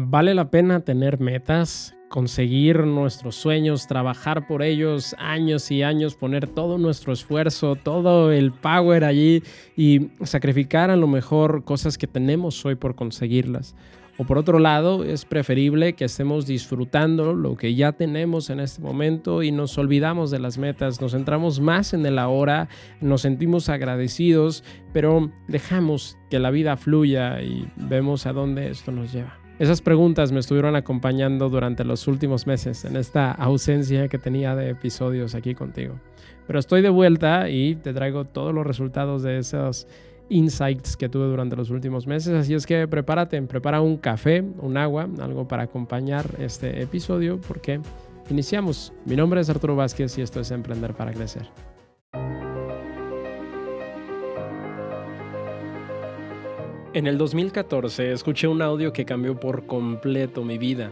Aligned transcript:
¿Vale 0.00 0.32
la 0.32 0.48
pena 0.48 0.84
tener 0.84 1.18
metas? 1.18 1.92
conseguir 2.08 2.86
nuestros 2.86 3.34
sueños, 3.34 3.86
trabajar 3.86 4.46
por 4.46 4.62
ellos 4.62 5.14
años 5.18 5.70
y 5.70 5.82
años, 5.82 6.14
poner 6.14 6.46
todo 6.46 6.78
nuestro 6.78 7.12
esfuerzo, 7.12 7.76
todo 7.76 8.32
el 8.32 8.50
power 8.52 9.04
allí 9.04 9.42
y 9.76 10.08
sacrificar 10.22 10.90
a 10.90 10.96
lo 10.96 11.06
mejor 11.06 11.64
cosas 11.64 11.98
que 11.98 12.06
tenemos 12.06 12.64
hoy 12.64 12.76
por 12.76 12.94
conseguirlas. 12.94 13.74
O 14.16 14.24
por 14.24 14.38
otro 14.38 14.58
lado, 14.58 15.04
es 15.04 15.26
preferible 15.26 15.92
que 15.92 16.06
estemos 16.06 16.46
disfrutando 16.46 17.34
lo 17.34 17.56
que 17.56 17.74
ya 17.74 17.92
tenemos 17.92 18.48
en 18.50 18.60
este 18.60 18.80
momento 18.80 19.42
y 19.42 19.50
nos 19.52 19.76
olvidamos 19.76 20.30
de 20.30 20.38
las 20.38 20.56
metas, 20.58 21.00
nos 21.02 21.12
centramos 21.12 21.60
más 21.60 21.92
en 21.92 22.06
el 22.06 22.18
ahora, 22.18 22.68
nos 23.02 23.20
sentimos 23.22 23.68
agradecidos, 23.68 24.64
pero 24.94 25.30
dejamos 25.48 26.16
que 26.30 26.38
la 26.38 26.50
vida 26.50 26.78
fluya 26.78 27.42
y 27.42 27.68
vemos 27.76 28.26
a 28.26 28.32
dónde 28.32 28.70
esto 28.70 28.92
nos 28.92 29.12
lleva. 29.12 29.47
Esas 29.58 29.82
preguntas 29.82 30.30
me 30.30 30.38
estuvieron 30.38 30.76
acompañando 30.76 31.48
durante 31.48 31.82
los 31.82 32.06
últimos 32.06 32.46
meses 32.46 32.84
en 32.84 32.94
esta 32.94 33.32
ausencia 33.32 34.06
que 34.06 34.16
tenía 34.16 34.54
de 34.54 34.70
episodios 34.70 35.34
aquí 35.34 35.56
contigo. 35.56 35.94
Pero 36.46 36.60
estoy 36.60 36.80
de 36.80 36.90
vuelta 36.90 37.50
y 37.50 37.74
te 37.74 37.92
traigo 37.92 38.24
todos 38.24 38.54
los 38.54 38.64
resultados 38.64 39.24
de 39.24 39.38
esos 39.38 39.88
insights 40.28 40.96
que 40.96 41.08
tuve 41.08 41.26
durante 41.26 41.56
los 41.56 41.70
últimos 41.70 42.06
meses. 42.06 42.34
Así 42.34 42.54
es 42.54 42.66
que 42.66 42.86
prepárate, 42.86 43.42
prepara 43.42 43.80
un 43.80 43.96
café, 43.96 44.44
un 44.60 44.76
agua, 44.76 45.08
algo 45.20 45.48
para 45.48 45.64
acompañar 45.64 46.24
este 46.38 46.80
episodio 46.80 47.40
porque 47.40 47.80
iniciamos. 48.30 48.92
Mi 49.06 49.16
nombre 49.16 49.40
es 49.40 49.50
Arturo 49.50 49.74
Vázquez 49.74 50.16
y 50.18 50.22
esto 50.22 50.38
es 50.38 50.52
Emprender 50.52 50.94
para 50.94 51.12
Crecer. 51.12 51.48
En 56.98 57.06
el 57.06 57.16
2014 57.16 58.10
escuché 58.10 58.48
un 58.48 58.60
audio 58.60 58.92
que 58.92 59.04
cambió 59.04 59.38
por 59.38 59.66
completo 59.66 60.42
mi 60.42 60.58
vida. 60.58 60.90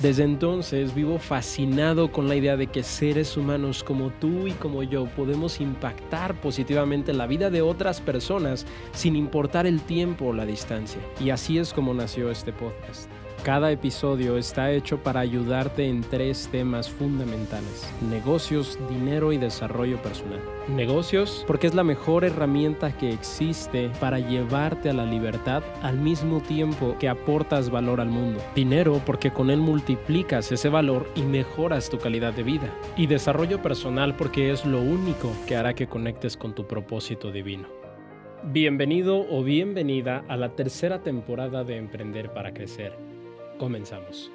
Desde 0.00 0.24
entonces 0.24 0.96
vivo 0.96 1.20
fascinado 1.20 2.10
con 2.10 2.26
la 2.26 2.34
idea 2.34 2.56
de 2.56 2.66
que 2.66 2.82
seres 2.82 3.36
humanos 3.36 3.84
como 3.84 4.10
tú 4.10 4.48
y 4.48 4.52
como 4.54 4.82
yo 4.82 5.04
podemos 5.06 5.60
impactar 5.60 6.40
positivamente 6.40 7.12
la 7.12 7.28
vida 7.28 7.50
de 7.50 7.62
otras 7.62 8.00
personas 8.00 8.66
sin 8.90 9.14
importar 9.14 9.64
el 9.64 9.80
tiempo 9.82 10.24
o 10.24 10.32
la 10.32 10.44
distancia. 10.44 11.00
Y 11.20 11.30
así 11.30 11.58
es 11.58 11.72
como 11.72 11.94
nació 11.94 12.32
este 12.32 12.52
podcast. 12.52 13.08
Cada 13.44 13.70
episodio 13.70 14.36
está 14.36 14.72
hecho 14.72 14.98
para 14.98 15.20
ayudarte 15.20 15.86
en 15.86 16.02
tres 16.02 16.48
temas 16.50 16.90
fundamentales. 16.90 17.88
Negocios, 18.10 18.78
dinero 18.90 19.32
y 19.32 19.38
desarrollo 19.38 20.02
personal. 20.02 20.40
Negocios 20.68 21.44
porque 21.46 21.68
es 21.68 21.74
la 21.74 21.84
mejor 21.84 22.24
herramienta 22.24 22.94
que 22.96 23.10
existe 23.10 23.90
para 24.00 24.18
llevarte 24.18 24.90
a 24.90 24.92
la 24.92 25.06
libertad 25.06 25.62
al 25.82 25.98
mismo 25.98 26.40
tiempo 26.40 26.96
que 26.98 27.08
aportas 27.08 27.70
valor 27.70 28.00
al 28.00 28.08
mundo. 28.08 28.40
Dinero 28.54 29.00
porque 29.06 29.30
con 29.30 29.50
él 29.50 29.60
multiplicas 29.60 30.50
ese 30.50 30.68
valor 30.68 31.08
y 31.14 31.22
mejoras 31.22 31.88
tu 31.88 31.98
calidad 31.98 32.34
de 32.34 32.42
vida. 32.42 32.74
Y 32.96 33.06
desarrollo 33.06 33.62
personal 33.62 34.16
porque 34.16 34.50
es 34.50 34.66
lo 34.66 34.80
único 34.80 35.30
que 35.46 35.56
hará 35.56 35.74
que 35.74 35.86
conectes 35.86 36.36
con 36.36 36.54
tu 36.54 36.66
propósito 36.66 37.30
divino. 37.30 37.68
Bienvenido 38.42 39.26
o 39.30 39.42
bienvenida 39.42 40.24
a 40.28 40.36
la 40.36 40.50
tercera 40.50 41.02
temporada 41.02 41.64
de 41.64 41.76
Emprender 41.76 42.32
para 42.32 42.52
Crecer 42.52 43.08
Comenzamos. 43.58 44.30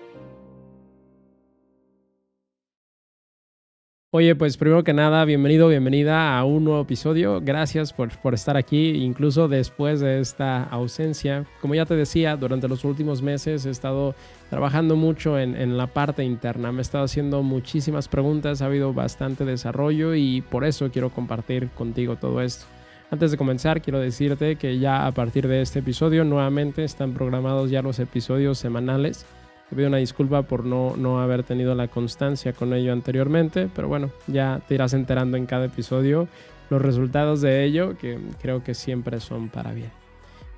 Oye, 4.16 4.36
pues 4.36 4.58
primero 4.58 4.84
que 4.84 4.94
nada, 4.94 5.26
bienvenido, 5.26 5.70
bienvenida 5.70 6.38
a 6.38 6.44
un 6.44 6.66
nuevo 6.66 6.82
episodio. 6.82 7.42
Gracias 7.42 7.94
por, 7.94 8.16
por, 8.20 8.36
estar 8.36 8.56
aquí, 8.58 8.92
incluso 8.92 9.48
después 9.48 10.02
de 10.02 10.20
esta 10.20 10.66
ausencia. 10.66 11.48
Como 11.62 11.74
ya 11.74 11.88
te 11.88 11.96
decía, 11.96 12.38
durante 12.38 12.68
los 12.68 12.86
últimos 12.86 13.24
meses 13.24 13.66
he 13.66 13.72
estado 13.72 14.14
trabajando 14.52 14.96
mucho 14.96 15.40
en, 15.40 15.56
en 15.56 15.78
la 15.78 15.88
parte 15.88 16.24
interna. 16.24 16.72
Me 16.72 16.78
he 16.78 16.82
estado 16.84 17.06
haciendo 17.06 17.42
muchísimas 17.42 18.08
preguntas, 18.08 18.62
ha 18.62 18.68
habido 18.68 18.94
bastante 18.94 19.46
desarrollo 19.46 20.14
y 20.14 20.42
por 20.42 20.64
eso 20.64 20.92
quiero 20.92 21.10
compartir 21.10 21.70
contigo 21.70 22.16
todo 22.16 22.40
esto. 22.42 22.68
Antes 23.12 23.32
de 23.32 23.38
comenzar, 23.38 23.82
quiero 23.82 24.00
decirte 24.00 24.56
que 24.56 24.80
ya 24.80 25.06
a 25.06 25.12
partir 25.12 25.48
de 25.48 25.62
este 25.62 25.80
episodio 25.80 26.24
nuevamente 26.24 26.84
están 26.84 27.14
programados 27.14 27.70
ya 27.70 27.82
los 27.82 28.00
episodios 28.00 28.58
semanales. 28.58 29.26
Te 29.70 29.76
pido 29.76 29.88
una 29.88 29.98
disculpa 29.98 30.44
por 30.44 30.66
no, 30.66 30.96
no 30.98 31.22
haber 31.22 31.44
tenido 31.44 31.76
la 31.76 31.88
constancia 31.88 32.54
con 32.54 32.74
ello 32.74 32.92
anteriormente, 32.92 33.70
pero 33.74 33.88
bueno, 33.88 34.10
ya 34.28 34.62
te 34.68 34.76
irás 34.76 34.94
enterando 34.94 35.38
en 35.38 35.46
cada 35.46 35.66
episodio 35.66 36.28
los 36.70 36.82
resultados 36.82 37.42
de 37.42 37.64
ello, 37.64 37.98
que 37.98 38.18
creo 38.42 38.64
que 38.64 38.74
siempre 38.74 39.20
son 39.20 39.50
para 39.50 39.74
bien. 39.74 39.92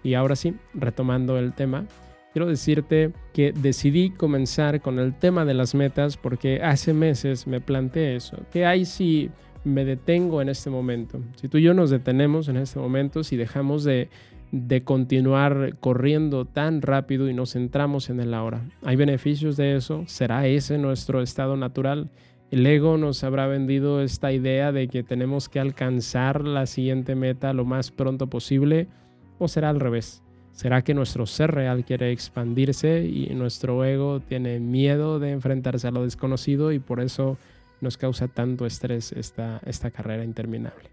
Y 0.04 0.14
ahora 0.14 0.36
sí, 0.36 0.56
retomando 0.74 1.38
el 1.38 1.54
tema, 1.54 1.86
quiero 2.32 2.48
decirte 2.48 3.12
que 3.34 3.52
decidí 3.54 4.12
comenzar 4.12 4.82
con 4.82 5.00
el 5.00 5.14
tema 5.14 5.46
de 5.46 5.56
las 5.56 5.76
metas 5.76 6.16
porque 6.16 6.62
hace 6.62 6.94
meses 6.94 7.48
me 7.48 7.60
planteé 7.60 8.16
eso. 8.16 8.38
¿Qué 8.52 8.66
hay 8.66 8.86
si 8.86 9.32
me 9.66 9.84
detengo 9.84 10.42
en 10.42 10.50
este 10.50 10.70
momento, 10.70 11.20
si 11.36 11.50
tú 11.50 11.58
y 11.58 11.64
yo 11.64 11.74
nos 11.74 11.90
detenemos 11.90 12.48
en 12.48 12.58
este 12.58 12.80
momento, 12.80 13.24
si 13.24 13.36
dejamos 13.36 13.84
de, 13.84 14.10
de 14.52 14.84
continuar 14.84 15.76
corriendo 15.80 16.46
tan 16.46 16.82
rápido 16.82 17.30
y 17.30 17.34
nos 17.34 17.54
centramos 17.54 18.10
en 18.10 18.20
el 18.20 18.34
ahora, 18.34 18.62
¿hay 18.84 18.96
beneficios 18.96 19.58
de 19.58 19.76
eso? 19.76 20.04
¿Será 20.08 20.48
ese 20.48 20.78
nuestro 20.78 21.22
estado 21.22 21.58
natural? 21.58 22.10
El 22.52 22.66
ego 22.68 22.98
nos 22.98 23.24
habrá 23.24 23.48
vendido 23.48 24.02
esta 24.02 24.32
idea 24.32 24.72
de 24.72 24.88
que 24.88 25.04
tenemos 25.04 25.50
que 25.50 25.60
alcanzar 25.60 26.46
la 26.46 26.68
siguiente 26.68 27.16
meta 27.16 27.54
lo 27.54 27.66
más 27.66 27.92
pronto 27.92 28.28
posible 28.28 28.88
o 29.40 29.48
será 29.48 29.70
al 29.70 29.80
revés. 29.80 30.22
¿Será 30.52 30.84
que 30.84 30.94
nuestro 30.94 31.26
ser 31.26 31.52
real 31.52 31.84
quiere 31.84 32.12
expandirse 32.12 33.04
y 33.04 33.28
nuestro 33.34 33.84
ego 33.84 34.22
tiene 34.22 34.62
miedo 34.62 35.20
de 35.20 35.32
enfrentarse 35.32 35.88
a 35.88 35.92
lo 35.92 36.04
desconocido 36.04 36.72
y 36.72 36.80
por 36.80 37.02
eso 37.02 37.38
nos 37.82 37.98
causa 37.98 38.28
tanto 38.28 38.66
estrés 38.66 39.12
esta, 39.12 39.62
esta 39.66 39.92
carrera 39.92 40.24
interminable. 40.24 40.90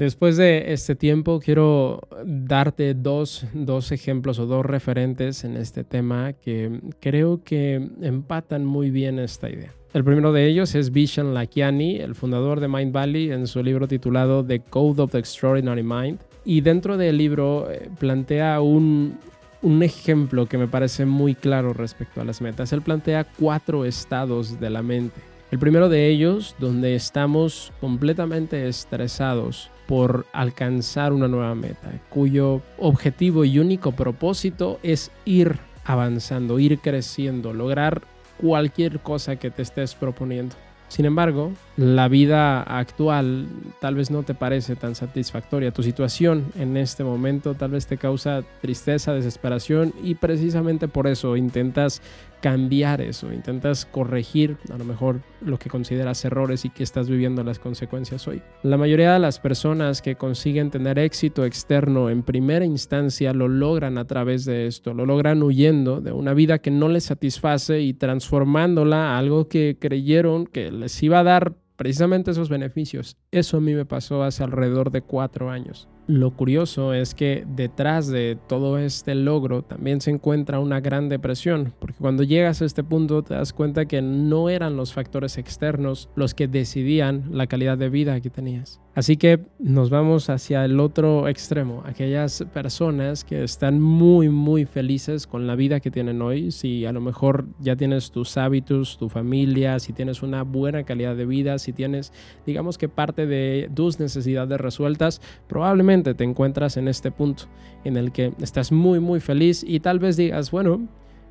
Después 0.00 0.38
de 0.38 0.72
este 0.72 0.94
tiempo, 0.94 1.40
quiero 1.40 2.00
darte 2.24 2.94
dos, 2.94 3.44
dos, 3.52 3.92
ejemplos 3.92 4.38
o 4.38 4.46
dos 4.46 4.64
referentes 4.64 5.44
en 5.44 5.58
este 5.58 5.84
tema 5.84 6.32
que 6.32 6.80
creo 7.00 7.42
que 7.44 7.74
empatan 8.00 8.64
muy 8.64 8.90
bien 8.90 9.18
esta 9.18 9.50
idea. 9.50 9.74
El 9.92 10.02
primero 10.02 10.32
de 10.32 10.46
ellos 10.46 10.74
es 10.74 10.90
Vishen 10.90 11.34
Lakiani, 11.34 11.96
el 11.96 12.14
fundador 12.14 12.60
de 12.60 12.68
Mind 12.68 12.92
Valley, 12.92 13.30
en 13.30 13.46
su 13.46 13.62
libro 13.62 13.88
titulado 13.88 14.42
The 14.42 14.60
Code 14.60 15.02
of 15.02 15.10
the 15.10 15.18
Extraordinary 15.18 15.82
Mind. 15.82 16.18
Y 16.46 16.62
dentro 16.62 16.96
del 16.96 17.18
libro 17.18 17.70
eh, 17.70 17.90
plantea 17.98 18.62
un, 18.62 19.18
un 19.60 19.82
ejemplo 19.82 20.46
que 20.46 20.56
me 20.56 20.66
parece 20.66 21.04
muy 21.04 21.34
claro 21.34 21.74
respecto 21.74 22.20
a 22.20 22.24
las 22.24 22.40
metas. 22.40 22.72
Él 22.72 22.80
plantea 22.80 23.24
cuatro 23.38 23.84
estados 23.84 24.58
de 24.58 24.70
la 24.70 24.82
mente. 24.82 25.20
El 25.50 25.58
primero 25.58 25.88
de 25.88 26.08
ellos, 26.08 26.54
donde 26.60 26.94
estamos 26.94 27.72
completamente 27.80 28.68
estresados 28.68 29.68
por 29.88 30.24
alcanzar 30.32 31.12
una 31.12 31.26
nueva 31.26 31.56
meta, 31.56 31.90
cuyo 32.08 32.62
objetivo 32.78 33.44
y 33.44 33.58
único 33.58 33.90
propósito 33.90 34.78
es 34.84 35.10
ir 35.24 35.58
avanzando, 35.84 36.60
ir 36.60 36.78
creciendo, 36.78 37.52
lograr 37.52 38.02
cualquier 38.38 39.00
cosa 39.00 39.36
que 39.36 39.50
te 39.50 39.62
estés 39.62 39.96
proponiendo. 39.96 40.54
Sin 40.90 41.04
embargo, 41.04 41.52
la 41.76 42.08
vida 42.08 42.62
actual 42.62 43.46
tal 43.80 43.94
vez 43.94 44.10
no 44.10 44.24
te 44.24 44.34
parece 44.34 44.74
tan 44.74 44.96
satisfactoria. 44.96 45.70
Tu 45.70 45.84
situación 45.84 46.46
en 46.58 46.76
este 46.76 47.04
momento 47.04 47.54
tal 47.54 47.70
vez 47.70 47.86
te 47.86 47.96
causa 47.96 48.42
tristeza, 48.60 49.12
desesperación 49.14 49.94
y 50.02 50.16
precisamente 50.16 50.88
por 50.88 51.06
eso 51.06 51.36
intentas 51.36 52.02
cambiar 52.40 53.00
eso, 53.00 53.32
intentas 53.32 53.86
corregir 53.86 54.56
a 54.72 54.78
lo 54.78 54.84
mejor 54.84 55.20
lo 55.40 55.58
que 55.58 55.70
consideras 55.70 56.24
errores 56.24 56.64
y 56.64 56.70
que 56.70 56.82
estás 56.82 57.08
viviendo 57.08 57.44
las 57.44 57.58
consecuencias 57.58 58.26
hoy. 58.26 58.42
La 58.62 58.76
mayoría 58.76 59.12
de 59.12 59.18
las 59.18 59.38
personas 59.38 60.02
que 60.02 60.16
consiguen 60.16 60.70
tener 60.70 60.98
éxito 60.98 61.44
externo 61.44 62.10
en 62.10 62.22
primera 62.22 62.64
instancia 62.64 63.32
lo 63.32 63.48
logran 63.48 63.98
a 63.98 64.06
través 64.06 64.44
de 64.44 64.66
esto, 64.66 64.94
lo 64.94 65.06
logran 65.06 65.42
huyendo 65.42 66.00
de 66.00 66.12
una 66.12 66.34
vida 66.34 66.58
que 66.58 66.70
no 66.70 66.88
les 66.88 67.04
satisface 67.04 67.80
y 67.80 67.94
transformándola 67.94 69.14
a 69.14 69.18
algo 69.18 69.48
que 69.48 69.76
creyeron 69.78 70.46
que 70.46 70.70
les 70.70 71.02
iba 71.02 71.20
a 71.20 71.24
dar 71.24 71.54
precisamente 71.76 72.30
esos 72.32 72.50
beneficios. 72.50 73.16
Eso 73.30 73.56
a 73.56 73.60
mí 73.60 73.72
me 73.74 73.86
pasó 73.86 74.22
hace 74.22 74.44
alrededor 74.44 74.90
de 74.90 75.00
cuatro 75.00 75.50
años. 75.50 75.88
Lo 76.10 76.32
curioso 76.32 76.92
es 76.92 77.14
que 77.14 77.46
detrás 77.54 78.08
de 78.08 78.36
todo 78.48 78.78
este 78.78 79.14
logro 79.14 79.62
también 79.62 80.00
se 80.00 80.10
encuentra 80.10 80.58
una 80.58 80.80
gran 80.80 81.08
depresión, 81.08 81.72
porque 81.78 81.98
cuando 82.00 82.24
llegas 82.24 82.60
a 82.60 82.64
este 82.64 82.82
punto 82.82 83.22
te 83.22 83.34
das 83.34 83.52
cuenta 83.52 83.86
que 83.86 84.02
no 84.02 84.48
eran 84.48 84.76
los 84.76 84.92
factores 84.92 85.38
externos 85.38 86.08
los 86.16 86.34
que 86.34 86.48
decidían 86.48 87.28
la 87.30 87.46
calidad 87.46 87.78
de 87.78 87.90
vida 87.90 88.20
que 88.20 88.28
tenías. 88.28 88.80
Así 89.00 89.16
que 89.16 89.40
nos 89.58 89.88
vamos 89.88 90.28
hacia 90.28 90.62
el 90.62 90.78
otro 90.78 91.26
extremo, 91.26 91.82
aquellas 91.86 92.44
personas 92.52 93.24
que 93.24 93.42
están 93.42 93.80
muy, 93.80 94.28
muy 94.28 94.66
felices 94.66 95.26
con 95.26 95.46
la 95.46 95.54
vida 95.54 95.80
que 95.80 95.90
tienen 95.90 96.20
hoy. 96.20 96.50
Si 96.50 96.84
a 96.84 96.92
lo 96.92 97.00
mejor 97.00 97.46
ya 97.60 97.76
tienes 97.76 98.10
tus 98.10 98.36
hábitos, 98.36 98.98
tu 98.98 99.08
familia, 99.08 99.78
si 99.78 99.94
tienes 99.94 100.22
una 100.22 100.42
buena 100.42 100.82
calidad 100.82 101.16
de 101.16 101.24
vida, 101.24 101.58
si 101.58 101.72
tienes, 101.72 102.12
digamos 102.44 102.76
que 102.76 102.90
parte 102.90 103.24
de 103.24 103.70
tus 103.74 103.98
necesidades 103.98 104.60
resueltas, 104.60 105.22
probablemente 105.48 106.12
te 106.12 106.24
encuentras 106.24 106.76
en 106.76 106.86
este 106.86 107.10
punto 107.10 107.44
en 107.84 107.96
el 107.96 108.12
que 108.12 108.34
estás 108.42 108.70
muy, 108.70 109.00
muy 109.00 109.20
feliz 109.20 109.64
y 109.66 109.80
tal 109.80 109.98
vez 109.98 110.18
digas, 110.18 110.50
bueno, 110.50 110.86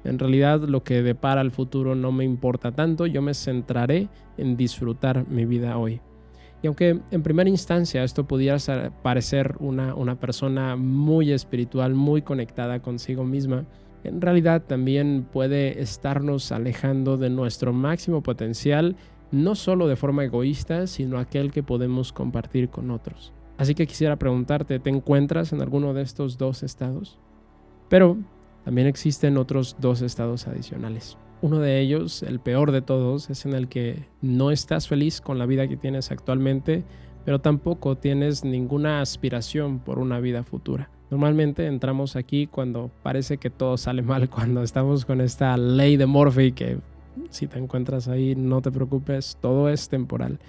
en 0.06 0.18
realidad 0.18 0.62
lo 0.62 0.84
que 0.84 1.04
depara 1.04 1.42
el 1.42 1.52
futuro 1.52 1.94
no 1.94 2.12
me 2.12 2.26
importa 2.26 2.72
tanto, 2.72 3.06
yo 3.06 3.22
me 3.22 3.36
centraré 3.36 4.10
en 4.38 4.58
disfrutar 4.58 5.28
mi 5.30 5.46
vida 5.46 5.78
hoy. 5.78 6.02
Y 6.62 6.68
aunque 6.68 7.00
en 7.12 7.24
primera 7.24 7.50
instancia 7.50 8.04
esto 8.04 8.28
pudiera 8.28 8.58
parecer 9.02 9.56
una, 9.60 9.96
una 9.96 10.20
persona 10.20 10.76
muy 10.76 11.32
espiritual, 11.32 11.94
muy 11.94 12.22
conectada 12.22 12.82
consigo 12.82 13.24
misma, 13.24 13.66
en 14.04 14.22
realidad 14.22 14.64
también 14.66 15.28
puede 15.32 15.82
estarnos 15.82 16.52
alejando 16.52 17.18
de 17.18 17.30
nuestro 17.30 17.74
máximo 17.74 18.24
potencial, 18.24 18.96
no 19.32 19.56
solo 19.56 19.88
de 19.88 19.96
forma 19.96 20.24
egoísta, 20.24 20.88
sino 20.88 21.20
aquel 21.20 21.52
que 21.52 21.64
podemos 21.64 22.12
compartir 22.14 22.70
con 22.70 22.92
otros. 22.92 23.34
Así 23.58 23.76
que 23.76 23.88
quisiera 23.88 24.16
preguntarte, 24.16 24.80
¿te 24.80 24.90
encuentras 24.90 25.52
en 25.52 25.62
alguno 25.62 25.94
de 25.94 26.02
estos 26.02 26.38
dos 26.38 26.64
estados? 26.64 27.20
Pero 27.90 28.18
también 28.64 28.88
existen 28.88 29.38
otros 29.38 29.76
dos 29.80 30.02
estados 30.02 30.48
adicionales. 30.48 31.18
Uno 31.42 31.60
de 31.60 31.80
ellos, 31.80 32.22
el 32.22 32.40
peor 32.40 32.74
de 32.74 32.82
todos, 32.82 33.30
es 33.30 33.46
en 33.46 33.54
el 33.54 33.70
que 33.70 34.06
no 34.22 34.52
estás 34.52 34.90
feliz 34.90 35.22
con 35.22 35.40
la 35.40 35.46
vida 35.46 35.70
que 35.70 35.78
tienes 35.78 36.12
actualmente, 36.12 36.84
pero 37.24 37.40
tampoco 37.40 37.96
tienes 37.96 38.44
ninguna 38.44 39.00
aspiración 39.00 39.80
por 39.80 40.00
una 40.00 40.20
vida 40.20 40.44
futura. 40.44 40.90
Normalmente 41.10 41.66
entramos 41.66 42.18
aquí 42.18 42.46
cuando 42.46 42.92
parece 43.04 43.38
que 43.38 43.50
todo 43.50 43.78
sale 43.78 44.02
mal, 44.02 44.30
cuando 44.32 44.64
estamos 44.64 45.06
con 45.06 45.22
esta 45.22 45.56
ley 45.56 45.96
de 45.96 46.06
Morphy 46.06 46.52
que 46.52 46.80
si 47.30 47.48
te 47.48 47.58
encuentras 47.58 48.10
ahí 48.10 48.36
no 48.36 48.62
te 48.62 48.72
preocupes, 48.72 49.38
todo 49.42 49.70
es 49.70 49.88
temporal. 49.88 50.40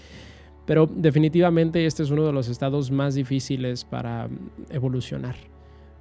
Pero 0.66 0.86
definitivamente 0.86 1.86
este 1.86 2.02
es 2.02 2.10
uno 2.10 2.24
de 2.26 2.32
los 2.32 2.48
estados 2.48 2.90
más 2.90 3.14
difíciles 3.14 3.84
para 3.84 4.28
evolucionar 4.70 5.49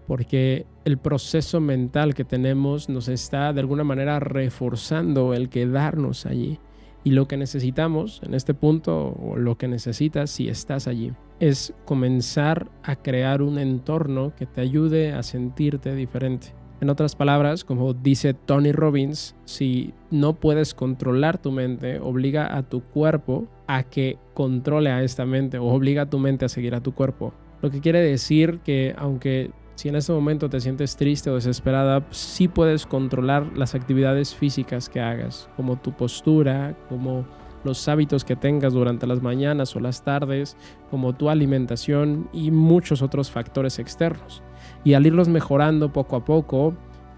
porque 0.09 0.65
el 0.85 0.97
proceso 0.97 1.61
mental 1.61 2.15
que 2.15 2.23
tenemos 2.23 2.89
nos 2.89 3.07
está 3.07 3.53
de 3.53 3.59
alguna 3.59 3.83
manera 3.83 4.19
reforzando 4.19 5.35
el 5.35 5.49
quedarnos 5.49 6.25
allí. 6.25 6.57
Y 7.03 7.11
lo 7.11 7.27
que 7.27 7.37
necesitamos 7.37 8.19
en 8.23 8.33
este 8.33 8.55
punto, 8.55 9.09
o 9.09 9.37
lo 9.37 9.59
que 9.59 9.67
necesitas 9.67 10.31
si 10.31 10.49
estás 10.49 10.87
allí, 10.87 11.13
es 11.39 11.75
comenzar 11.85 12.71
a 12.81 12.95
crear 12.95 13.43
un 13.43 13.59
entorno 13.59 14.33
que 14.35 14.47
te 14.47 14.61
ayude 14.61 15.13
a 15.13 15.21
sentirte 15.21 15.93
diferente. 15.93 16.55
En 16.81 16.89
otras 16.89 17.15
palabras, 17.15 17.63
como 17.63 17.93
dice 17.93 18.33
Tony 18.33 18.71
Robbins, 18.71 19.35
si 19.45 19.93
no 20.09 20.39
puedes 20.39 20.73
controlar 20.73 21.39
tu 21.39 21.51
mente, 21.51 21.99
obliga 21.99 22.57
a 22.57 22.63
tu 22.63 22.81
cuerpo 22.81 23.47
a 23.67 23.83
que 23.83 24.17
controle 24.33 24.89
a 24.89 25.03
esta 25.03 25.27
mente 25.27 25.59
o 25.59 25.65
obliga 25.65 26.01
a 26.01 26.09
tu 26.09 26.17
mente 26.17 26.45
a 26.45 26.49
seguir 26.49 26.73
a 26.73 26.81
tu 26.81 26.95
cuerpo. 26.95 27.31
Lo 27.61 27.69
que 27.69 27.81
quiere 27.81 28.01
decir 28.01 28.61
que 28.63 28.95
aunque 28.97 29.51
si 29.79 29.87
en 29.87 29.95
este 29.95 30.11
momento 30.11 30.49
te 30.49 30.59
sientes 30.59 30.97
triste 30.97 31.29
o 31.29 31.35
desesperada, 31.35 32.05
sí 32.09 32.49
puedes 32.49 32.85
controlar 32.85 33.55
las 33.55 33.75
actividades 33.75 34.35
físicas 34.35 34.89
que 34.89 34.99
hagas, 34.99 35.47
como 35.55 35.77
tu 35.77 35.93
postura, 35.93 36.75
como 36.89 37.25
los 37.63 37.87
hábitos 37.87 38.25
que 38.25 38.35
tengas 38.35 38.73
durante 38.73 39.07
las 39.07 39.21
mañanas 39.21 39.73
o 39.77 39.79
las 39.79 40.03
tardes, 40.03 40.57
como 40.91 41.13
tu 41.13 41.29
alimentación 41.29 42.27
y 42.33 42.51
muchos 42.51 43.01
otros 43.01 43.31
factores 43.31 43.79
externos. 43.79 44.43
Y 44.83 44.95
al 44.95 45.07
irlos 45.07 45.29
mejorando 45.29 45.93
poco 45.93 46.17
a 46.17 46.25
poco, 46.25 46.73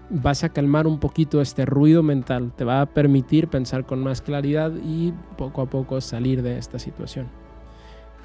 vas 0.08 0.44
a 0.44 0.50
calmar 0.50 0.86
un 0.86 1.00
poquito 1.00 1.40
este 1.40 1.66
ruido 1.66 2.04
mental, 2.04 2.52
te 2.54 2.62
va 2.64 2.80
a 2.80 2.86
permitir 2.86 3.48
pensar 3.48 3.84
con 3.86 4.04
más 4.04 4.22
claridad 4.22 4.70
y 4.84 5.12
poco 5.36 5.62
a 5.62 5.66
poco 5.66 6.00
salir 6.00 6.42
de 6.42 6.58
esta 6.58 6.78
situación. 6.78 7.26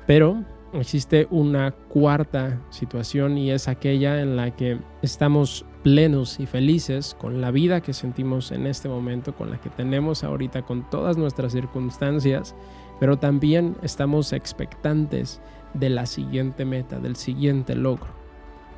Pero 0.06 0.46
existe 0.74 1.28
una 1.32 1.72
cuarta 1.72 2.62
situación 2.70 3.38
y 3.38 3.52
es 3.52 3.68
aquella 3.68 4.22
en 4.22 4.36
la 4.36 4.56
que 4.56 4.80
estamos 5.02 5.66
plenos 5.84 6.40
y 6.40 6.46
felices 6.46 7.16
con 7.20 7.40
la 7.40 7.52
vida 7.52 7.82
que 7.82 7.94
sentimos 7.94 8.52
en 8.52 8.68
este 8.68 8.90
momento, 8.90 9.34
con 9.34 9.50
la 9.50 9.60
que 9.60 9.70
tenemos 9.70 10.24
ahorita, 10.24 10.64
con 10.64 10.90
todas 10.90 11.18
nuestras 11.18 11.54
circunstancias, 11.54 12.56
pero 13.00 13.18
también 13.18 13.76
estamos 13.82 14.34
expectantes 14.34 15.42
de 15.74 15.90
la 15.90 16.06
siguiente 16.06 16.66
meta, 16.66 17.00
del 17.00 17.16
siguiente 17.16 17.76
logro. 17.76 18.10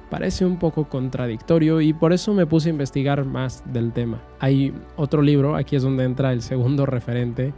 Parece 0.10 0.46
un 0.46 0.58
poco 0.58 0.90
contradictorio 0.90 1.82
y 1.82 1.94
por 1.94 2.14
eso 2.14 2.34
me 2.34 2.48
puse 2.48 2.70
a 2.70 2.72
investigar 2.72 3.26
más 3.26 3.64
del 3.72 3.94
tema. 3.94 4.22
Hay 4.40 4.74
otro 4.96 5.22
libro, 5.22 5.56
aquí 5.56 5.76
es 5.76 5.84
donde 5.84 6.04
entra 6.04 6.34
el 6.34 6.42
segundo 6.42 6.86
referente, 6.88 7.54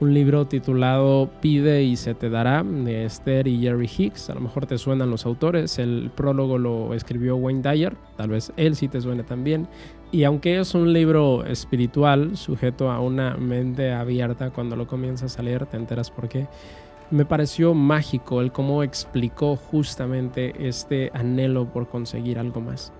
un 0.00 0.12
libro 0.12 0.46
titulado 0.46 1.30
Pide 1.40 1.82
y 1.82 1.96
se 1.96 2.14
te 2.14 2.28
dará 2.28 2.62
de 2.62 3.04
Esther 3.04 3.46
y 3.46 3.60
Jerry 3.60 3.88
Hicks. 3.96 4.30
A 4.30 4.34
lo 4.34 4.40
mejor 4.40 4.66
te 4.66 4.78
suenan 4.78 5.10
los 5.10 5.24
autores. 5.26 5.78
El 5.78 6.10
prólogo 6.14 6.58
lo 6.58 6.94
escribió 6.94 7.36
Wayne 7.36 7.62
Dyer. 7.62 7.96
Tal 8.16 8.30
vez 8.30 8.52
él 8.56 8.76
sí 8.76 8.88
te 8.88 9.00
suene 9.00 9.22
también. 9.22 9.68
Y 10.10 10.24
aunque 10.24 10.58
es 10.58 10.74
un 10.74 10.92
libro 10.92 11.44
espiritual, 11.44 12.36
sujeto 12.36 12.90
a 12.90 13.00
una 13.00 13.36
mente 13.36 13.92
abierta, 13.92 14.50
cuando 14.50 14.76
lo 14.76 14.86
comienzas 14.86 15.38
a 15.38 15.42
leer 15.42 15.66
te 15.66 15.76
enteras 15.76 16.10
por 16.10 16.28
qué. 16.28 16.46
Me 17.10 17.24
pareció 17.24 17.74
mágico 17.74 18.40
el 18.40 18.50
cómo 18.50 18.82
explicó 18.82 19.56
justamente 19.56 20.68
este 20.68 21.10
anhelo 21.14 21.66
por 21.72 21.88
conseguir 21.88 22.38
algo 22.38 22.60
más. 22.60 22.92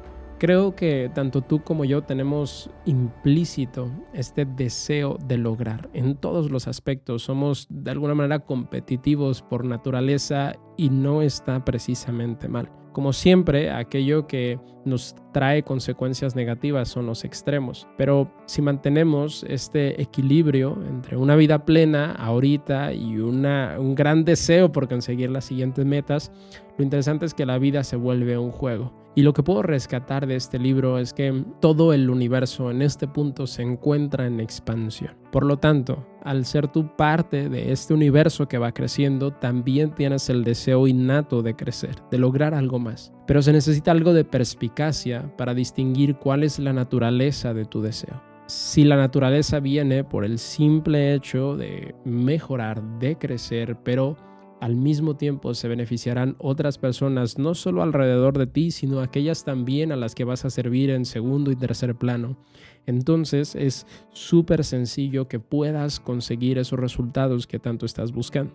Creo 0.44 0.76
que 0.76 1.11
tanto 1.14 1.41
tú 1.41 1.62
como 1.62 1.87
yo 1.87 2.02
tenemos 2.02 2.69
implícito 2.85 3.91
este 4.12 4.44
deseo 4.44 5.17
de 5.26 5.38
lograr 5.38 5.88
en 5.94 6.17
todos 6.17 6.50
los 6.50 6.69
aspectos. 6.69 7.23
Somos 7.23 7.67
de 7.70 7.93
alguna 7.93 8.14
manera 8.14 8.41
competitivos 8.41 9.41
por 9.41 9.64
naturaleza 9.64 10.52
y 10.76 10.91
no 10.91 11.23
está 11.23 11.64
precisamente 11.64 12.46
mal. 12.46 12.70
Como 12.94 13.12
siempre, 13.12 13.73
aquello 13.73 14.29
que 14.29 14.61
nos 14.85 15.17
trae 15.32 15.64
consecuencias 15.64 16.37
negativas 16.37 16.88
son 16.88 17.06
los 17.06 17.25
extremos. 17.25 17.88
Pero 17.96 18.31
si 18.46 18.62
mantenemos 18.62 19.44
este 19.49 20.00
equilibrio 20.00 20.79
entre 20.88 21.17
una 21.17 21.35
vida 21.35 21.64
plena 21.64 22.12
ahorita 22.12 22.93
y 22.93 23.19
un 23.19 23.94
gran 23.96 24.25
deseo 24.25 24.70
por 24.70 24.88
conseguir 24.88 25.31
las 25.31 25.44
siguientes 25.44 25.85
metas, 25.85 26.31
lo 26.79 26.85
interesante 26.85 27.26
es 27.26 27.35
que 27.35 27.44
la 27.44 27.58
vida 27.58 27.82
se 27.82 27.96
vuelve 27.96 28.38
un 28.38 28.52
juego. 28.52 28.93
Y 29.17 29.23
lo 29.23 29.32
que 29.32 29.43
puedo 29.43 29.62
rescatar 29.62 30.29
de 30.29 30.37
este 30.37 30.61
libro 30.61 30.99
es 30.99 31.12
que 31.12 31.44
todo 31.61 31.93
el 31.93 32.11
universo 32.11 32.70
en 32.70 32.81
este 32.81 33.08
punto 33.08 33.49
se 33.49 33.62
encuentra 33.62 34.26
en 34.26 34.38
expansión. 34.38 35.14
Por 35.32 35.44
lo 35.44 35.56
tanto, 35.56 36.06
al 36.25 36.44
ser 36.47 36.69
tú 36.69 36.88
parte 36.97 37.49
de 37.49 37.71
este 37.71 37.94
universo 37.94 38.49
que 38.49 38.59
va 38.59 38.73
creciendo, 38.73 39.31
también 39.31 39.94
tienes 39.94 40.29
el 40.31 40.43
deseo 40.43 40.87
innato 40.87 41.43
de 41.43 41.55
crecer, 41.55 41.97
de 42.11 42.19
lograr 42.19 42.55
algo 42.55 42.79
más. 42.79 43.12
Pero 43.26 43.43
se 43.43 43.53
necesita 43.53 43.91
algo 43.91 44.12
de 44.12 44.25
perspicacia 44.25 45.31
para 45.37 45.55
distinguir 45.55 46.17
cuál 46.17 46.43
es 46.43 46.59
la 46.59 46.73
naturaleza 46.73 47.55
de 47.55 47.67
tu 47.67 47.82
deseo. 47.82 48.21
Si 48.47 48.85
la 48.85 48.97
naturaleza 48.97 49.60
viene 49.60 50.05
por 50.05 50.25
el 50.25 50.39
simple 50.39 51.15
hecho 51.15 51.56
de 51.56 51.94
mejorar, 52.05 52.82
de 52.99 53.17
crecer, 53.17 53.77
pero 53.82 54.17
al 54.65 54.77
mismo 54.77 55.15
tiempo 55.15 55.53
se 55.53 55.69
beneficiarán 55.69 56.37
otras 56.39 56.79
personas 56.79 57.37
no 57.37 57.55
solo 57.55 57.83
alrededor 57.83 58.39
de 58.39 58.47
ti, 58.47 58.71
sino 58.71 59.01
aquellas 59.01 59.44
también 59.44 59.93
a 59.93 59.97
las 59.97 60.15
que 60.15 60.25
vas 60.25 60.47
a 60.47 60.51
servir 60.51 60.89
en 60.89 61.05
segundo 61.05 61.51
y 61.51 61.56
tercer 61.56 61.94
plano. 61.97 62.39
Entonces 62.87 63.55
es 63.56 63.87
súper 64.15 64.65
sencillo 64.65 65.29
que 65.29 65.39
puedas 65.39 66.01
conseguir 66.01 66.56
esos 66.56 66.81
resultados 66.81 67.47
que 67.47 67.59
tanto 67.59 67.85
estás 67.85 68.11
buscando. 68.13 68.55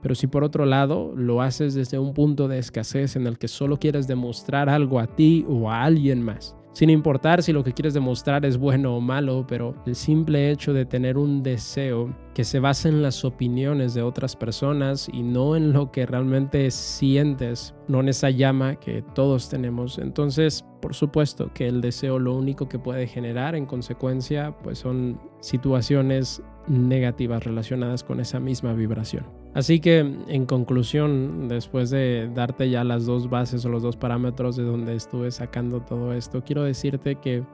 Pero 0.00 0.14
si 0.14 0.28
por 0.28 0.44
otro 0.44 0.64
lado 0.64 1.12
lo 1.14 1.42
haces 1.42 1.74
desde 1.74 1.98
un 1.98 2.14
punto 2.14 2.48
de 2.48 2.58
escasez 2.58 3.14
en 3.14 3.26
el 3.26 3.36
que 3.36 3.48
solo 3.48 3.78
quieres 3.78 4.06
demostrar 4.06 4.70
algo 4.70 4.98
a 4.98 5.08
ti 5.08 5.44
o 5.46 5.70
a 5.70 5.84
alguien 5.84 6.22
más, 6.22 6.56
sin 6.74 6.90
importar 6.90 7.42
si 7.42 7.52
lo 7.52 7.62
que 7.62 7.72
quieres 7.72 7.94
demostrar 7.94 8.44
es 8.44 8.58
bueno 8.58 8.96
o 8.96 9.00
malo, 9.00 9.46
pero 9.46 9.76
el 9.86 9.94
simple 9.94 10.50
hecho 10.50 10.72
de 10.72 10.84
tener 10.84 11.16
un 11.16 11.42
deseo 11.42 12.12
que 12.34 12.42
se 12.42 12.58
basa 12.58 12.88
en 12.88 13.00
las 13.00 13.24
opiniones 13.24 13.94
de 13.94 14.02
otras 14.02 14.34
personas 14.34 15.08
y 15.08 15.22
no 15.22 15.54
en 15.54 15.72
lo 15.72 15.92
que 15.92 16.04
realmente 16.04 16.72
sientes, 16.72 17.74
no 17.86 18.00
en 18.00 18.08
esa 18.08 18.28
llama 18.30 18.74
que 18.74 19.04
todos 19.14 19.48
tenemos. 19.48 19.98
Entonces, 19.98 20.64
por 20.82 20.94
supuesto 20.94 21.52
que 21.54 21.68
el 21.68 21.80
deseo 21.80 22.18
lo 22.18 22.34
único 22.34 22.68
que 22.68 22.80
puede 22.80 23.06
generar 23.06 23.54
en 23.54 23.66
consecuencia, 23.66 24.56
pues 24.64 24.80
son 24.80 25.20
situaciones 25.40 26.42
negativas 26.66 27.44
relacionadas 27.44 28.02
con 28.02 28.18
esa 28.18 28.40
misma 28.40 28.72
vibración. 28.72 29.43
Así 29.54 29.78
que 29.78 29.98
en 29.98 30.46
conclusión, 30.46 31.48
después 31.48 31.90
de 31.90 32.28
darte 32.34 32.68
ya 32.68 32.82
las 32.82 33.06
dos 33.06 33.30
bases 33.30 33.64
o 33.64 33.68
los 33.68 33.84
dos 33.84 33.96
parámetros 33.96 34.56
de 34.56 34.64
donde 34.64 34.96
estuve 34.96 35.30
sacando 35.30 35.80
todo 35.80 36.12
esto, 36.12 36.42
quiero 36.44 36.64
decirte 36.64 37.14
que 37.16 37.44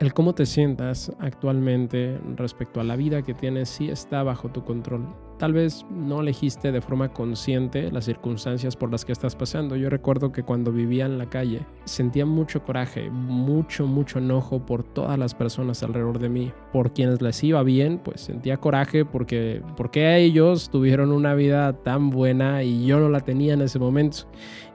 el 0.00 0.12
cómo 0.12 0.34
te 0.34 0.44
sientas 0.44 1.10
actualmente 1.18 2.18
respecto 2.36 2.80
a 2.80 2.84
la 2.84 2.96
vida 2.96 3.22
que 3.22 3.32
tienes 3.32 3.70
sí 3.70 3.88
está 3.88 4.22
bajo 4.22 4.50
tu 4.50 4.64
control. 4.64 5.06
Tal 5.40 5.54
vez 5.54 5.86
no 5.90 6.20
elegiste 6.20 6.70
de 6.70 6.82
forma 6.82 7.14
consciente 7.14 7.90
las 7.90 8.04
circunstancias 8.04 8.76
por 8.76 8.92
las 8.92 9.06
que 9.06 9.12
estás 9.12 9.34
pasando. 9.34 9.74
Yo 9.74 9.88
recuerdo 9.88 10.32
que 10.32 10.42
cuando 10.42 10.70
vivía 10.70 11.06
en 11.06 11.16
la 11.16 11.30
calle 11.30 11.62
sentía 11.84 12.26
mucho 12.26 12.62
coraje, 12.62 13.08
mucho, 13.08 13.86
mucho 13.86 14.18
enojo 14.18 14.66
por 14.66 14.84
todas 14.84 15.18
las 15.18 15.34
personas 15.34 15.82
alrededor 15.82 16.18
de 16.18 16.28
mí. 16.28 16.52
Por 16.74 16.92
quienes 16.92 17.22
les 17.22 17.42
iba 17.42 17.62
bien, 17.62 17.98
pues 18.04 18.20
sentía 18.20 18.58
coraje 18.58 19.06
porque, 19.06 19.62
porque 19.78 20.18
ellos 20.18 20.68
tuvieron 20.68 21.10
una 21.10 21.34
vida 21.34 21.72
tan 21.72 22.10
buena 22.10 22.62
y 22.62 22.84
yo 22.84 23.00
no 23.00 23.08
la 23.08 23.20
tenía 23.20 23.54
en 23.54 23.62
ese 23.62 23.78
momento. 23.78 24.26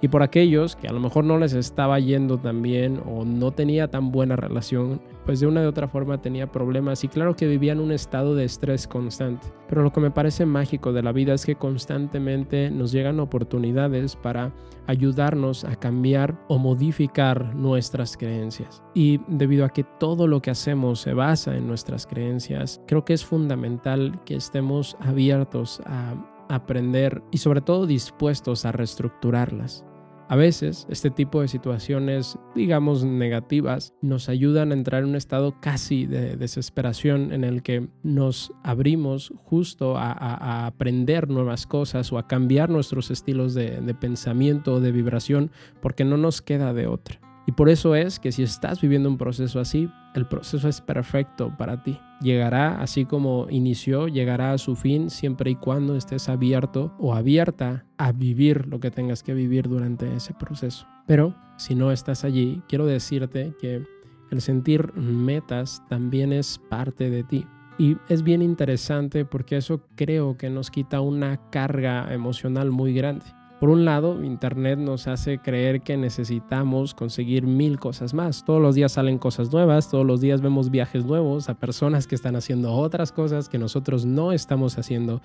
Y 0.02 0.08
por 0.08 0.24
aquellos 0.24 0.76
que 0.76 0.88
a 0.88 0.94
lo 0.94 1.00
mejor 1.00 1.26
no 1.26 1.38
les 1.38 1.54
estaba 1.54 2.00
yendo 2.00 2.40
tan 2.40 2.64
bien 2.64 3.02
o 3.06 3.24
no 3.24 3.52
tenía 3.52 3.88
tan 3.90 4.12
buena 4.12 4.36
relación, 4.36 5.00
pues 5.26 5.40
de 5.40 5.48
una 5.48 5.62
u 5.62 5.68
otra 5.68 5.88
forma 5.88 6.22
tenía 6.22 6.52
problemas 6.52 7.04
y 7.04 7.08
claro 7.08 7.36
que 7.36 7.48
vivía 7.48 7.74
en 7.74 7.80
un 7.80 7.92
estado 7.92 8.36
de 8.36 8.46
estrés 8.46 8.88
constante. 8.88 9.48
Pero 9.68 9.84
lo 9.84 9.92
que 9.92 10.00
me 10.00 10.12
parece 10.12 10.46
mágico 10.56 10.94
de 10.94 11.04
la 11.04 11.12
vida 11.12 11.34
es 11.34 11.46
que 11.46 11.58
constantemente 11.58 12.72
nos 12.72 12.94
llegan 12.94 13.20
oportunidades 13.20 14.16
para 14.16 14.54
ayudarnos 14.88 15.66
a 15.66 15.76
cambiar 15.76 16.40
o 16.48 16.58
modificar 16.58 17.54
nuestras 17.54 18.16
creencias. 18.16 18.82
Y 18.94 19.20
debido 19.28 19.66
a 19.66 19.70
que 19.70 19.84
todo 19.84 20.28
lo 20.28 20.42
que 20.42 20.52
hacemos 20.52 21.02
se 21.02 21.14
basa 21.14 21.58
en 21.58 21.68
nuestras 21.68 22.08
creencias, 22.08 22.80
creo 22.88 23.04
que 23.04 23.14
es 23.14 23.26
fundamental 23.26 24.22
que 24.24 24.36
estemos 24.36 24.96
abiertos 25.02 25.82
a 25.86 26.16
aprender 26.48 27.22
y 27.32 27.40
sobre 27.40 27.60
todo 27.60 27.86
dispuestos 27.86 28.64
a 28.64 28.72
reestructurarlas. 28.72 29.84
A 30.28 30.36
veces 30.36 30.88
este 30.90 31.12
tipo 31.12 31.42
de 31.42 31.48
situaciones, 31.48 32.40
digamos, 32.56 33.04
negativas, 33.04 33.94
nos 34.02 34.28
ayudan 34.28 34.72
a 34.72 34.74
entrar 34.74 35.04
en 35.04 35.10
un 35.10 35.16
estado 35.16 35.60
casi 35.62 36.08
de 36.08 36.36
desesperación 36.36 37.32
en 37.32 37.44
el 37.44 37.62
que 37.62 37.90
nos 38.02 38.52
abrimos 38.64 39.32
justo 39.44 39.98
a, 39.98 40.66
aprender 40.66 41.30
nuevas 41.30 41.68
cosas 41.68 42.12
o 42.12 42.18
a 42.18 42.28
cambiar 42.28 42.72
nuestros 42.72 43.12
estilos 43.12 43.54
de, 43.54 43.82
de 43.82 43.94
pensamiento 43.94 44.74
o 44.74 44.80
de 44.80 44.92
vibración 44.92 45.52
porque 45.80 46.06
no 46.06 46.18
nos 46.18 46.42
queda 46.42 46.74
de 46.74 46.88
otra. 46.88 47.20
Y 47.46 47.52
por 47.52 47.70
eso 47.70 47.94
es 47.94 48.20
que 48.20 48.32
si 48.32 48.42
estás 48.42 48.82
viviendo 48.82 49.08
un 49.08 49.20
proceso 49.20 49.60
así, 49.60 49.90
el 50.16 50.26
proceso 50.26 50.68
es 50.68 50.82
perfecto 50.82 51.54
para 51.58 51.84
ti. 51.84 52.00
Llegará 52.22 52.82
así 52.82 53.06
como 53.06 53.48
inició, 53.50 54.08
llegará 54.08 54.54
a 54.54 54.58
su 54.58 54.76
fin 54.76 55.10
siempre 55.10 55.52
y 55.52 55.56
cuando 55.56 55.96
estés 55.96 56.30
abierto 56.30 56.94
o 56.98 57.14
abierta 57.14 57.86
a 57.98 58.12
vivir 58.14 58.68
lo 58.68 58.80
que 58.80 58.92
tengas 58.92 59.24
que 59.24 59.34
vivir 59.34 59.68
durante 59.68 60.16
ese 60.16 60.34
proceso. 60.34 60.88
Pero 61.06 61.36
si 61.58 61.76
no 61.76 61.92
estás 61.92 62.24
allí, 62.24 62.62
quiero 62.68 62.86
decirte 62.86 63.54
que 63.60 63.86
el 64.32 64.42
sentir 64.42 64.94
metas 64.96 65.84
también 65.90 66.32
es 66.34 66.60
parte 66.70 67.10
de 67.10 67.24
ti. 67.24 67.46
Y 67.78 67.98
es 68.08 68.24
bien 68.24 68.42
interesante 68.42 69.26
porque 69.26 69.58
eso 69.58 69.82
creo 69.96 70.38
que 70.38 70.50
nos 70.50 70.72
quita 70.72 71.02
una 71.02 71.50
carga 71.50 72.14
emocional 72.14 72.72
muy 72.72 72.94
grande. 72.94 73.26
Por 73.60 73.70
un 73.70 73.86
lado, 73.86 74.24
Internet 74.24 74.80
nos 74.80 75.08
hace 75.08 75.40
creer 75.40 75.82
que 75.82 75.96
necesitamos 75.96 76.94
conseguir 76.94 77.48
mil 77.48 77.80
cosas 77.80 78.14
más. 78.14 78.44
Todos 78.44 78.62
los 78.62 78.76
días 78.76 78.92
salen 78.92 79.18
cosas 79.18 79.52
nuevas, 79.52 79.90
todos 79.90 80.06
los 80.06 80.20
días 80.20 80.42
vemos 80.42 80.70
viajes 80.70 81.06
nuevos 81.06 81.48
a 81.48 81.54
personas 81.54 82.06
que 82.06 82.16
están 82.16 82.36
haciendo 82.36 82.74
otras 82.74 83.12
cosas 83.12 83.48
que 83.48 83.58
nosotros 83.58 84.06
no 84.06 84.34
estamos 84.34 84.78
haciendo. 84.78 85.22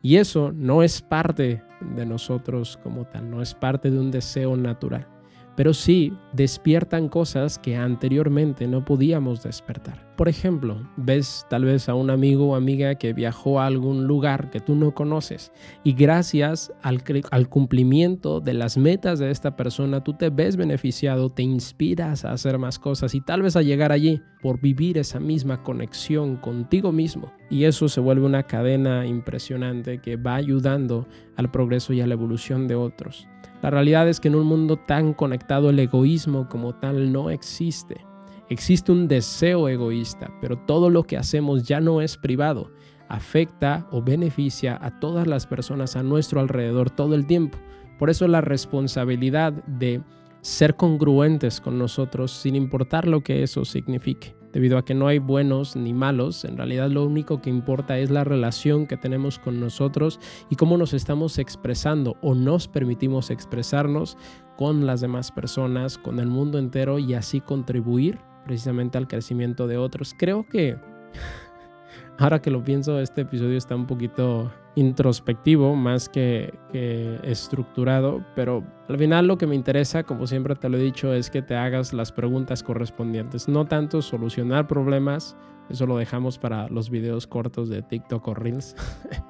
Y 0.00 0.16
eso 0.16 0.52
no 0.52 0.82
es 0.82 1.02
parte 1.02 1.62
de 1.80 2.06
nosotros 2.06 2.78
como 2.82 3.04
tal, 3.04 3.30
no 3.30 3.42
es 3.42 3.54
parte 3.54 3.90
de 3.90 3.98
un 3.98 4.10
deseo 4.10 4.56
natural 4.56 5.06
pero 5.56 5.74
sí 5.74 6.12
despiertan 6.32 7.08
cosas 7.08 7.58
que 7.58 7.76
anteriormente 7.76 8.66
no 8.66 8.84
podíamos 8.84 9.42
despertar. 9.42 10.12
Por 10.16 10.28
ejemplo, 10.28 10.76
ves 10.96 11.46
tal 11.50 11.64
vez 11.64 11.88
a 11.88 11.94
un 11.94 12.10
amigo 12.10 12.50
o 12.50 12.54
amiga 12.54 12.94
que 12.94 13.12
viajó 13.12 13.60
a 13.60 13.66
algún 13.66 14.06
lugar 14.06 14.50
que 14.50 14.60
tú 14.60 14.74
no 14.74 14.94
conoces 14.94 15.52
y 15.84 15.94
gracias 15.94 16.72
al, 16.82 17.02
cumplimiento 17.48 18.40
de 18.40 18.54
las 18.54 18.76
metas 18.76 19.18
de 19.18 19.30
esta 19.30 19.56
persona 19.56 20.04
tú 20.04 20.14
te 20.14 20.30
ves 20.30 20.56
beneficiado, 20.56 21.30
te 21.30 21.42
inspiras 21.42 22.24
a 22.24 22.32
hacer 22.32 22.58
más 22.58 22.78
cosas 22.78 23.14
y 23.14 23.20
tal 23.20 23.42
vez 23.42 23.56
a 23.56 23.62
llegar 23.62 23.90
allí 23.90 24.22
por 24.42 24.60
vivir 24.60 24.98
esa 24.98 25.18
misma 25.18 25.62
conexión 25.62 26.36
contigo 26.36 26.92
mismo. 26.92 27.32
Y 27.50 27.64
eso 27.64 27.88
se 27.88 28.00
vuelve 28.00 28.26
una 28.26 28.44
cadena 28.44 29.06
impresionante 29.06 29.98
que 29.98 30.16
va 30.16 30.36
ayudando 30.36 31.06
al 31.36 31.50
progreso 31.50 31.92
y 31.92 32.00
a 32.00 32.06
la 32.06 32.14
evolución 32.14 32.68
de 32.68 32.74
otros. 32.74 33.26
La 33.62 33.70
realidad 33.70 34.08
es 34.08 34.18
que 34.18 34.26
en 34.28 34.34
un 34.34 34.46
mundo 34.46 34.76
tan 34.76 35.14
conectado 35.14 35.70
el 35.70 35.78
egoísmo 35.78 36.48
como 36.48 36.74
tal 36.74 37.12
no 37.12 37.30
existe. 37.30 38.04
Existe 38.48 38.90
un 38.90 39.06
deseo 39.06 39.68
egoísta, 39.68 40.30
pero 40.40 40.58
todo 40.58 40.90
lo 40.90 41.04
que 41.04 41.16
hacemos 41.16 41.62
ya 41.62 41.80
no 41.80 42.00
es 42.00 42.16
privado. 42.16 42.72
Afecta 43.08 43.86
o 43.92 44.02
beneficia 44.02 44.78
a 44.82 44.98
todas 44.98 45.28
las 45.28 45.46
personas 45.46 45.94
a 45.94 46.02
nuestro 46.02 46.40
alrededor 46.40 46.90
todo 46.90 47.14
el 47.14 47.26
tiempo. 47.26 47.56
Por 47.98 48.10
eso 48.10 48.26
la 48.26 48.40
responsabilidad 48.40 49.52
de 49.52 50.02
ser 50.40 50.74
congruentes 50.74 51.60
con 51.60 51.78
nosotros 51.78 52.32
sin 52.32 52.56
importar 52.56 53.06
lo 53.06 53.22
que 53.22 53.44
eso 53.44 53.64
signifique 53.64 54.41
debido 54.52 54.78
a 54.78 54.84
que 54.84 54.94
no 54.94 55.06
hay 55.06 55.18
buenos 55.18 55.76
ni 55.76 55.92
malos, 55.92 56.44
en 56.44 56.56
realidad 56.56 56.90
lo 56.90 57.04
único 57.04 57.40
que 57.40 57.50
importa 57.50 57.98
es 57.98 58.10
la 58.10 58.24
relación 58.24 58.86
que 58.86 58.96
tenemos 58.96 59.38
con 59.38 59.60
nosotros 59.60 60.20
y 60.50 60.56
cómo 60.56 60.76
nos 60.76 60.92
estamos 60.92 61.38
expresando 61.38 62.16
o 62.22 62.34
nos 62.34 62.68
permitimos 62.68 63.30
expresarnos 63.30 64.16
con 64.56 64.86
las 64.86 65.00
demás 65.00 65.32
personas, 65.32 65.98
con 65.98 66.20
el 66.20 66.28
mundo 66.28 66.58
entero 66.58 66.98
y 66.98 67.14
así 67.14 67.40
contribuir 67.40 68.18
precisamente 68.44 68.98
al 68.98 69.08
crecimiento 69.08 69.66
de 69.66 69.78
otros. 69.78 70.14
Creo 70.16 70.46
que 70.46 70.76
ahora 72.18 72.40
que 72.40 72.50
lo 72.50 72.62
pienso, 72.62 73.00
este 73.00 73.22
episodio 73.22 73.56
está 73.56 73.74
un 73.74 73.86
poquito 73.86 74.52
introspectivo 74.74 75.74
más 75.74 76.08
que, 76.08 76.52
estructurado, 77.22 78.24
pero 78.34 78.64
al 78.88 78.98
final 78.98 79.26
lo 79.26 79.38
que 79.38 79.46
me 79.46 79.54
interesa, 79.54 80.02
como 80.02 80.26
siempre 80.26 80.54
te 80.54 80.68
lo 80.68 80.78
he 80.78 80.82
dicho, 80.82 81.12
es 81.12 81.30
que 81.30 81.42
te 81.42 81.54
hagas 81.54 81.92
las 81.92 82.12
preguntas 82.12 82.62
correspondientes, 82.62 83.48
no 83.48 83.66
tanto 83.66 84.02
solucionar 84.02 84.66
problemas, 84.66 85.36
eso 85.68 85.86
lo 85.86 85.96
dejamos 85.96 86.38
para 86.38 86.68
los 86.68 86.90
videos 86.90 87.26
cortos 87.26 87.68
de 87.68 87.82
TikTok 87.82 88.28
o 88.28 88.34
Reels, 88.34 88.74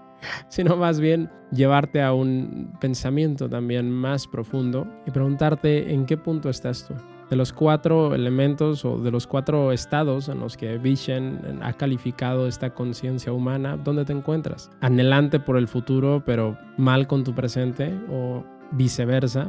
sino 0.48 0.76
más 0.76 1.00
bien 1.00 1.30
llevarte 1.50 2.02
a 2.02 2.12
un 2.12 2.72
pensamiento 2.80 3.48
también 3.48 3.90
más 3.90 4.26
profundo 4.26 4.86
y 5.06 5.10
preguntarte 5.10 5.92
en 5.92 6.06
qué 6.06 6.16
punto 6.16 6.48
estás 6.48 6.86
tú 6.86 6.94
de 7.32 7.36
los 7.36 7.54
cuatro 7.54 8.14
elementos 8.14 8.84
o 8.84 8.98
de 8.98 9.10
los 9.10 9.26
cuatro 9.26 9.72
estados 9.72 10.28
en 10.28 10.38
los 10.38 10.58
que 10.58 10.76
Vishen 10.76 11.60
ha 11.62 11.72
calificado 11.72 12.46
esta 12.46 12.74
conciencia 12.74 13.32
humana, 13.32 13.78
¿dónde 13.78 14.04
te 14.04 14.12
encuentras? 14.12 14.70
Anhelante 14.82 15.40
por 15.40 15.56
el 15.56 15.66
futuro, 15.66 16.22
pero 16.26 16.58
mal 16.76 17.06
con 17.06 17.24
tu 17.24 17.34
presente 17.34 17.98
o 18.10 18.44
viceversa, 18.72 19.48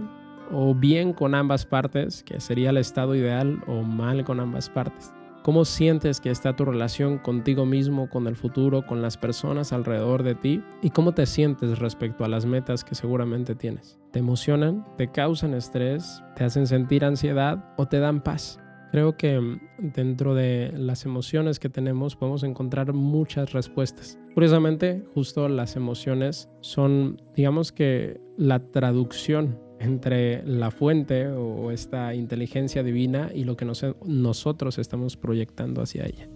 o 0.50 0.74
bien 0.74 1.12
con 1.12 1.36
ambas 1.36 1.66
partes, 1.66 2.24
que 2.24 2.40
sería 2.40 2.70
el 2.70 2.78
estado 2.78 3.16
ideal, 3.16 3.62
o 3.68 3.82
mal 3.82 4.24
con 4.24 4.40
ambas 4.40 4.70
partes. 4.70 5.14
¿Cómo 5.44 5.66
sientes 5.66 6.22
que 6.22 6.30
está 6.30 6.56
tu 6.56 6.64
relación 6.64 7.18
contigo 7.18 7.66
mismo, 7.66 8.10
con 8.10 8.28
el 8.28 8.38
futuro, 8.38 8.86
con 8.86 9.02
las 9.02 9.18
personas 9.18 9.74
alrededor 9.74 10.24
de 10.24 10.36
ti? 10.36 10.64
¿Y 10.82 10.92
cómo 10.92 11.12
te 11.12 11.26
sientes 11.26 11.80
respecto 11.80 12.24
a 12.24 12.30
las 12.30 12.46
metas 12.46 12.86
que 12.86 12.96
seguramente 12.96 13.54
tienes? 13.54 14.00
¿Te 14.12 14.20
emocionan? 14.20 14.86
¿Te 14.98 15.12
causan 15.12 15.54
estrés? 15.54 16.24
¿Te 16.38 16.46
hacen 16.46 16.66
sentir 16.66 17.04
ansiedad 17.04 17.74
o 17.76 17.86
te 17.86 18.00
dan 18.00 18.24
paz? 18.24 18.58
Creo 18.94 19.18
que 19.18 19.38
mm, 19.38 19.60
dentro 19.80 20.34
de 20.34 20.72
las 20.78 21.04
emociones 21.04 21.60
que 21.60 21.68
tenemos 21.68 22.16
podemos 22.16 22.44
encontrar 22.44 22.94
muchas 22.94 23.52
respuestas. 23.52 24.18
Curiosamente, 24.36 25.04
justo 25.14 25.50
las 25.50 25.76
emociones 25.76 26.48
son, 26.62 27.22
digamos 27.36 27.74
que, 27.74 28.22
la 28.38 28.60
traducción 28.72 29.60
entre 29.84 30.44
la 30.46 30.72
fuente 30.72 31.28
o 31.28 31.72
esta 31.72 32.14
inteligencia 32.14 32.84
divina 32.84 33.30
y 33.34 33.44
lo 33.44 33.58
que 33.58 33.66
nosotros 33.66 34.78
estamos 34.78 35.18
proyectando 35.18 35.82
hacia 35.82 36.06
ella. 36.06 36.28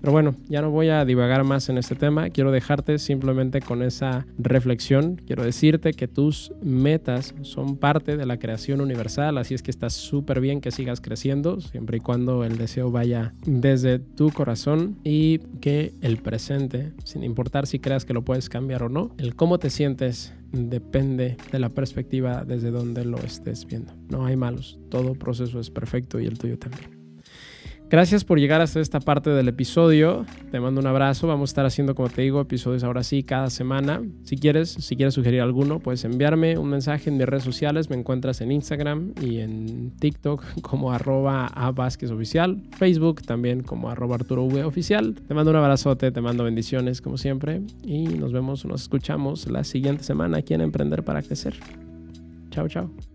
Pero 0.00 0.12
bueno, 0.12 0.34
ya 0.48 0.62
no 0.62 0.70
voy 0.70 0.88
a 0.88 1.04
divagar 1.04 1.44
más 1.44 1.68
en 1.68 1.78
este 1.78 1.94
tema, 1.94 2.30
quiero 2.30 2.52
dejarte 2.52 2.98
simplemente 2.98 3.60
con 3.60 3.82
esa 3.82 4.26
reflexión, 4.38 5.20
quiero 5.26 5.44
decirte 5.44 5.92
que 5.92 6.08
tus 6.08 6.52
metas 6.62 7.34
son 7.42 7.76
parte 7.76 8.16
de 8.16 8.26
la 8.26 8.38
creación 8.38 8.80
universal, 8.80 9.38
así 9.38 9.54
es 9.54 9.62
que 9.62 9.70
está 9.70 9.90
súper 9.90 10.40
bien 10.40 10.60
que 10.60 10.70
sigas 10.70 11.00
creciendo, 11.00 11.60
siempre 11.60 11.98
y 11.98 12.00
cuando 12.00 12.44
el 12.44 12.58
deseo 12.58 12.90
vaya 12.90 13.34
desde 13.44 13.98
tu 13.98 14.30
corazón 14.30 14.98
y 15.04 15.38
que 15.60 15.92
el 16.00 16.18
presente, 16.18 16.92
sin 17.04 17.24
importar 17.24 17.66
si 17.66 17.78
creas 17.78 18.04
que 18.04 18.14
lo 18.14 18.22
puedes 18.22 18.48
cambiar 18.48 18.82
o 18.84 18.88
no, 18.88 19.10
el 19.18 19.34
cómo 19.34 19.58
te 19.58 19.70
sientes 19.70 20.32
depende 20.52 21.36
de 21.52 21.58
la 21.58 21.68
perspectiva 21.68 22.44
desde 22.44 22.70
donde 22.70 23.04
lo 23.04 23.18
estés 23.18 23.66
viendo. 23.66 23.92
No 24.08 24.24
hay 24.24 24.36
malos, 24.36 24.78
todo 24.90 25.14
proceso 25.14 25.60
es 25.60 25.70
perfecto 25.70 26.20
y 26.20 26.26
el 26.26 26.38
tuyo 26.38 26.58
también. 26.58 26.97
Gracias 27.90 28.22
por 28.22 28.38
llegar 28.38 28.60
hasta 28.60 28.80
esta 28.80 29.00
parte 29.00 29.30
del 29.30 29.48
episodio. 29.48 30.26
Te 30.50 30.60
mando 30.60 30.78
un 30.78 30.86
abrazo. 30.86 31.26
Vamos 31.26 31.48
a 31.48 31.52
estar 31.52 31.64
haciendo, 31.64 31.94
como 31.94 32.10
te 32.10 32.20
digo, 32.20 32.38
episodios 32.38 32.84
ahora 32.84 33.02
sí 33.02 33.22
cada 33.22 33.48
semana. 33.48 34.02
Si 34.24 34.36
quieres, 34.36 34.68
si 34.68 34.94
quieres 34.94 35.14
sugerir 35.14 35.40
alguno, 35.40 35.80
puedes 35.80 36.04
enviarme 36.04 36.58
un 36.58 36.68
mensaje 36.68 37.08
en 37.08 37.16
mis 37.16 37.24
redes 37.24 37.44
sociales. 37.44 37.88
Me 37.88 37.96
encuentras 37.96 38.42
en 38.42 38.52
Instagram 38.52 39.14
y 39.22 39.38
en 39.38 39.92
TikTok 39.98 40.44
como 40.60 40.92
arroba 40.92 41.46
a 41.46 41.70
Oficial, 41.70 42.62
Facebook 42.76 43.22
también 43.22 43.62
como 43.62 43.88
arroba 43.88 44.16
Arturo 44.16 44.44
v 44.44 44.64
Oficial. 44.64 45.14
Te 45.26 45.32
mando 45.32 45.50
un 45.50 45.56
abrazote, 45.56 46.10
te 46.10 46.20
mando 46.20 46.44
bendiciones 46.44 47.00
como 47.00 47.16
siempre 47.16 47.62
y 47.84 48.04
nos 48.04 48.32
vemos, 48.32 48.66
nos 48.66 48.82
escuchamos 48.82 49.48
la 49.48 49.64
siguiente 49.64 50.04
semana 50.04 50.38
aquí 50.38 50.52
en 50.52 50.60
Emprender 50.60 51.04
para 51.04 51.22
Crecer. 51.22 51.54
Chao, 52.50 52.68
chao. 52.68 53.07